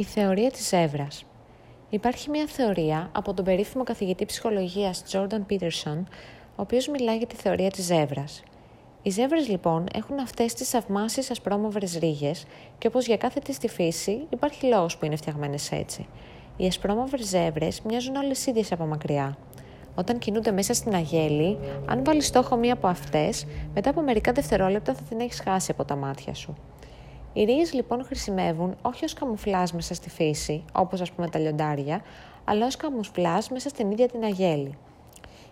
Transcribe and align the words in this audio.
Η 0.00 0.04
θεωρία 0.04 0.50
της 0.50 0.68
ζεύρας. 0.68 1.24
Υπάρχει 1.90 2.30
μια 2.30 2.46
θεωρία 2.46 3.10
από 3.12 3.34
τον 3.34 3.44
περίφημο 3.44 3.84
καθηγητή 3.84 4.24
ψυχολογίας 4.24 5.04
Jordan 5.12 5.40
Peterson, 5.50 6.02
ο 6.56 6.62
οποίος 6.62 6.88
μιλάει 6.88 7.16
για 7.16 7.26
τη 7.26 7.34
θεωρία 7.34 7.70
της 7.70 7.84
ζεύρας. 7.84 8.42
Οι 9.02 9.10
ζεύρες 9.10 9.48
λοιπόν 9.48 9.86
έχουν 9.94 10.18
αυτές 10.18 10.54
τις 10.54 10.70
θαυμάσιες 10.70 11.30
ασπρόμαυρες 11.30 11.98
ρίγες 11.98 12.46
και 12.78 12.86
όπως 12.86 13.06
για 13.06 13.16
κάθε 13.16 13.40
τι 13.40 13.52
στη 13.52 13.68
φύση 13.68 14.26
υπάρχει 14.30 14.66
λόγος 14.66 14.96
που 14.96 15.04
είναι 15.04 15.16
φτιαγμένες 15.16 15.72
έτσι. 15.72 16.06
Οι 16.56 16.66
ασπρόμαυρες 16.66 17.26
ζεύρες 17.26 17.80
μοιάζουν 17.80 18.16
όλες 18.16 18.46
ίδιες 18.46 18.72
από 18.72 18.84
μακριά. 18.84 19.36
Όταν 19.94 20.18
κινούνται 20.18 20.50
μέσα 20.50 20.74
στην 20.74 20.94
αγέλη, 20.94 21.58
αν 21.86 22.04
βάλεις 22.04 22.26
στόχο 22.26 22.56
μία 22.56 22.72
από 22.72 22.86
αυτές, 22.86 23.46
μετά 23.74 23.90
από 23.90 24.00
μερικά 24.00 24.32
δευτερόλεπτα 24.32 24.94
θα 24.94 25.02
την 25.08 25.20
έχεις 25.20 25.40
χάσει 25.40 25.70
από 25.70 25.84
τα 25.84 25.96
μάτια 25.96 26.34
σου. 26.34 26.54
Οι 27.38 27.44
ρίγες 27.44 27.72
λοιπόν 27.72 28.04
χρησιμεύουν 28.04 28.76
όχι 28.82 29.04
ως 29.04 29.12
καμουφλάζ 29.12 29.70
μέσα 29.70 29.94
στη 29.94 30.10
φύση, 30.10 30.64
όπως 30.72 31.00
ας 31.00 31.12
πούμε 31.12 31.28
τα 31.28 31.38
λιοντάρια, 31.38 32.00
αλλά 32.44 32.66
ως 32.66 32.76
καμουφλάζ 32.76 33.46
μέσα 33.46 33.68
στην 33.68 33.90
ίδια 33.90 34.08
την 34.08 34.24
αγέλη. 34.24 34.78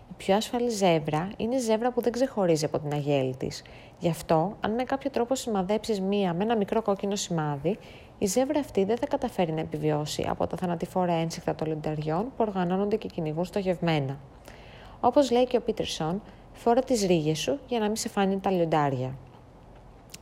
Η 0.09 0.13
πιο 0.17 0.35
ασφαλή 0.35 0.69
ζεύρα 0.69 1.29
είναι 1.37 1.55
η 1.55 1.59
ζεύρα 1.59 1.91
που 1.91 2.01
δεν 2.01 2.11
ξεχωρίζει 2.11 2.65
από 2.65 2.79
την 2.79 2.93
αγέλη 2.93 3.35
της. 3.35 3.63
Γι' 3.99 4.09
αυτό, 4.09 4.55
αν 4.59 4.73
με 4.73 4.83
κάποιο 4.83 5.09
τρόπο 5.09 5.35
σημαδέψεις 5.35 6.01
μία 6.01 6.33
με 6.33 6.43
ένα 6.43 6.57
μικρό 6.57 6.81
κόκκινο 6.81 7.15
σημάδι, 7.15 7.77
η 8.17 8.25
ζεύρα 8.25 8.59
αυτή 8.59 8.83
δεν 8.83 8.97
θα 8.97 9.05
καταφέρει 9.05 9.51
να 9.51 9.59
επιβιώσει 9.59 10.25
από 10.29 10.47
τα 10.47 10.57
θανατηφόρα 10.57 11.13
ένσυχτα 11.13 11.55
των 11.55 11.67
λιονταριών 11.67 12.23
που 12.23 12.43
οργανώνονται 12.47 12.95
και 12.95 13.07
κυνηγούν 13.07 13.45
στοχευμένα. 13.45 14.19
Όπως 14.99 15.31
λέει 15.31 15.45
και 15.45 15.57
ο 15.57 15.61
Πίτερσον, 15.61 16.21
φόρα 16.53 16.81
τις 16.81 17.05
ρίγες 17.05 17.39
σου 17.39 17.59
για 17.67 17.79
να 17.79 17.85
μην 17.85 17.95
σε 17.95 18.09
φάνει 18.09 18.39
τα 18.39 18.51
λιοντάρια. 18.51 19.15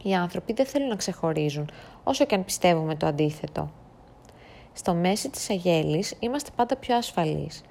Οι 0.08 0.14
άνθρωποι 0.14 0.54
δεν 0.54 0.66
θέλουν 0.66 0.88
να 0.88 0.96
ξεχωρίζουν, 0.96 1.70
όσο 2.04 2.26
και 2.26 2.36
αν 2.36 2.46
πιστεύουμε 2.46 2.96
το 2.96 3.06
αντίθετο. 3.06 3.72
Στο 4.74 4.94
μέση 4.94 5.30
της 5.30 5.50
αγέλης 5.50 6.16
είμαστε 6.20 6.50
πάντα 6.56 6.76
πιο 6.76 6.96
ασφαλείς. 6.96 7.62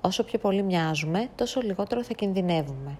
Όσο 0.00 0.24
πιο 0.24 0.38
πολύ 0.38 0.62
μοιάζουμε, 0.62 1.28
τόσο 1.34 1.60
λιγότερο 1.60 2.04
θα 2.04 2.14
κινδυνεύουμε. 2.14 2.98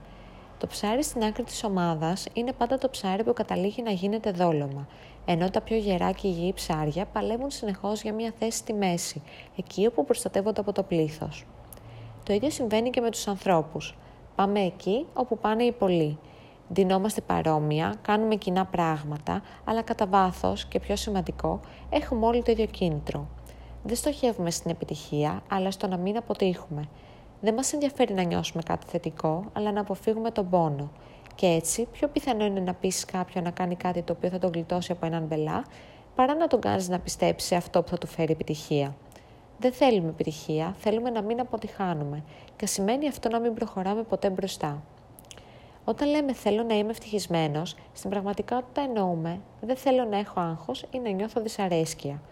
Το 0.58 0.66
ψάρι 0.66 1.02
στην 1.02 1.24
άκρη 1.24 1.42
της 1.42 1.64
ομάδας 1.64 2.26
είναι 2.32 2.52
πάντα 2.52 2.78
το 2.78 2.88
ψάρι 2.88 3.24
που 3.24 3.32
καταλήγει 3.32 3.82
να 3.82 3.90
γίνεται 3.90 4.30
δόλωμα, 4.30 4.88
ενώ 5.24 5.50
τα 5.50 5.60
πιο 5.60 5.76
γερά 5.76 6.12
και 6.12 6.28
υγιή 6.28 6.52
ψάρια 6.52 7.04
παλεύουν 7.06 7.50
συνεχώς 7.50 8.02
για 8.02 8.12
μια 8.12 8.32
θέση 8.38 8.58
στη 8.58 8.72
μέση, 8.72 9.22
εκεί 9.56 9.86
όπου 9.86 10.04
προστατεύονται 10.04 10.60
από 10.60 10.72
το 10.72 10.82
πλήθος. 10.82 11.44
Το 12.22 12.32
ίδιο 12.32 12.50
συμβαίνει 12.50 12.90
και 12.90 13.00
με 13.00 13.10
τους 13.10 13.26
ανθρώπους. 13.26 13.94
Πάμε 14.34 14.60
εκεί 14.60 15.06
όπου 15.14 15.38
πάνε 15.38 15.62
οι 15.62 15.72
πολλοί 15.72 16.18
Δινόμαστε 16.74 17.20
παρόμοια, 17.20 17.94
κάνουμε 18.02 18.34
κοινά 18.34 18.64
πράγματα, 18.64 19.42
αλλά 19.64 19.82
κατά 19.82 20.06
βάθος 20.06 20.64
και 20.64 20.80
πιο 20.80 20.96
σημαντικό, 20.96 21.60
έχουμε 21.90 22.26
όλοι 22.26 22.42
το 22.42 22.50
ίδιο 22.50 22.66
κίνητρο. 22.66 23.26
Δεν 23.82 23.96
στοχεύουμε 23.96 24.50
στην 24.50 24.70
επιτυχία, 24.70 25.42
αλλά 25.48 25.70
στο 25.70 25.86
να 25.86 25.96
μην 25.96 26.16
αποτύχουμε. 26.16 26.88
Δεν 27.40 27.54
μας 27.54 27.72
ενδιαφέρει 27.72 28.14
να 28.14 28.22
νιώσουμε 28.22 28.62
κάτι 28.62 28.86
θετικό, 28.86 29.44
αλλά 29.52 29.72
να 29.72 29.80
αποφύγουμε 29.80 30.30
τον 30.30 30.48
πόνο. 30.48 30.90
Και 31.34 31.46
έτσι, 31.46 31.88
πιο 31.92 32.08
πιθανό 32.08 32.44
είναι 32.44 32.60
να 32.60 32.74
πείσει 32.74 33.06
κάποιον 33.06 33.44
να 33.44 33.50
κάνει 33.50 33.76
κάτι 33.76 34.02
το 34.02 34.12
οποίο 34.12 34.28
θα 34.28 34.38
τον 34.38 34.50
γλιτώσει 34.52 34.92
από 34.92 35.06
έναν 35.06 35.24
μπελά, 35.24 35.64
παρά 36.14 36.34
να 36.34 36.46
τον 36.46 36.60
κάνεις 36.60 36.88
να 36.88 36.98
πιστέψεις 36.98 37.48
σε 37.48 37.56
αυτό 37.56 37.82
που 37.82 37.88
θα 37.88 37.98
του 37.98 38.06
φέρει 38.06 38.32
επιτυχία. 38.32 38.94
Δεν 39.58 39.72
θέλουμε 39.72 40.08
επιτυχία, 40.08 40.74
θέλουμε 40.78 41.10
να 41.10 41.22
μην 41.22 41.40
αποτυχάνουμε. 41.40 42.24
Και 42.56 42.66
σημαίνει 42.66 43.08
αυτό 43.08 43.28
να 43.28 43.40
μην 43.40 43.54
προχωράμε 43.54 44.02
ποτέ 44.02 44.30
μπροστά. 44.30 44.82
Όταν 45.84 46.08
λέμε 46.08 46.32
θέλω 46.32 46.62
να 46.62 46.74
είμαι 46.74 46.90
ευτυχισμένος, 46.90 47.76
στην 47.92 48.10
πραγματικότητα 48.10 48.80
εννοούμε 48.80 49.40
δεν 49.60 49.76
θέλω 49.76 50.04
να 50.04 50.16
έχω 50.18 50.40
άγχος 50.40 50.84
ή 50.90 50.98
να 50.98 51.10
νιώθω 51.10 51.40
δυσαρέσκεια. 51.40 52.22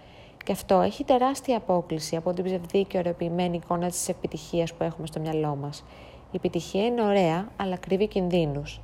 Και 0.45 0.53
αυτό 0.53 0.81
έχει 0.81 1.05
τεράστια 1.05 1.57
απόκληση 1.57 2.17
από 2.17 2.33
την 2.33 2.45
ψευδή 2.45 2.85
και 2.85 2.99
ωρεοποιημένη 2.99 3.57
εικόνα 3.57 3.89
της 3.89 4.09
επιτυχίας 4.09 4.75
που 4.75 4.85
έχουμε 4.85 5.07
στο 5.07 5.21
μυαλό 5.21 5.57
μας. 5.57 5.85
Η 6.33 6.37
επιτυχία 6.37 6.85
είναι 6.85 7.03
ωραία, 7.03 7.49
αλλά 7.57 7.77
κρύβει 7.77 8.09
κινδύνους. 8.09 8.81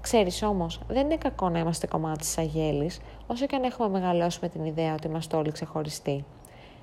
Ξέρεις 0.00 0.42
όμως, 0.42 0.80
δεν 0.88 1.04
είναι 1.04 1.16
κακό 1.16 1.48
να 1.48 1.58
είμαστε 1.58 1.86
κομμάτι 1.86 2.18
της 2.18 2.38
αγέλης, 2.38 3.00
όσο 3.26 3.46
και 3.46 3.56
αν 3.56 3.62
έχουμε 3.62 3.88
μεγαλώσει 3.88 4.38
με 4.42 4.48
την 4.48 4.64
ιδέα 4.64 4.92
ότι 4.92 5.06
είμαστε 5.06 5.36
όλοι 5.36 5.52
ξεχωριστοί. 5.52 6.24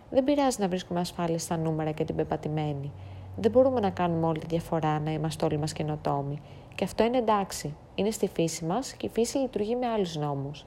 Δεν 0.10 0.24
πειράζει 0.24 0.58
να 0.60 0.68
βρίσκουμε 0.68 1.00
ασφάλεια 1.00 1.40
στα 1.40 1.58
νούμερα 1.58 1.92
και 1.92 2.04
την 2.04 2.16
πεπατημένη. 2.16 2.92
Δεν 3.36 3.52
μπορούμε 3.52 3.80
να 3.80 3.90
κάνουμε 3.90 4.26
όλη 4.26 4.40
τη 4.40 4.46
διαφορά 4.46 5.00
να 5.00 5.12
είμαστε 5.12 5.46
όλοι 5.46 5.58
μας 5.58 5.74
καινοτόμοι. 5.74 6.42
Και 6.76 6.84
αυτό 6.84 7.04
είναι 7.04 7.18
εντάξει. 7.18 7.76
Είναι 7.96 8.12
στη 8.12 8.28
φύση 8.28 8.66
μας 8.66 8.94
και 8.94 9.06
η 9.06 9.10
φύση 9.10 9.38
λειτουργεί 9.38 9.76
με 9.76 9.88
άλλους 9.88 10.16
νόμους. 10.16 10.66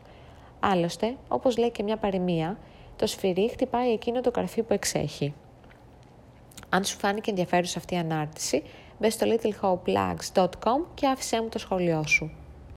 Άλλωστε, 0.60 1.16
όπως 1.28 1.56
λέει 1.56 1.70
και 1.70 1.82
μια 1.82 1.96
παροιμία, 1.96 2.58
το 2.96 3.06
σφυρί 3.06 3.48
χτυπάει 3.50 3.92
εκείνο 3.92 4.20
το 4.20 4.30
καρφί 4.30 4.62
που 4.62 4.72
εξέχει. 4.72 5.34
Αν 6.68 6.84
σου 6.84 6.98
φάνηκε 6.98 7.30
ενδιαφέρουσα 7.30 7.78
αυτή 7.78 7.94
η 7.94 7.98
ανάρτηση, 7.98 8.62
μπες 8.98 9.14
στο 9.14 9.26
littlehopelags.com 9.30 10.86
και 10.94 11.06
άφησέ 11.06 11.42
μου 11.42 11.48
το 11.48 11.58
σχόλιο 11.58 12.06
σου. 12.06 12.30